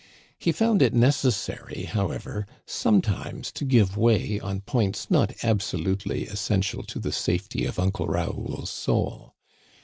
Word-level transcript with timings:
He 0.39 0.51
found 0.51 0.81
it 0.81 0.95
necessary, 0.95 1.83
however, 1.83 2.47
sometimes 2.65 3.51
to 3.51 3.63
give 3.63 3.95
way 3.95 4.39
on 4.39 4.61
points 4.61 5.11
not 5.11 5.31
absolutely 5.43 6.25
essential 6.25 6.81
to 6.85 6.97
the 6.97 7.11
safety 7.11 7.65
of 7.65 7.77
Uncle 7.77 8.07
Raoul's 8.07 8.71
soul. 8.71 9.35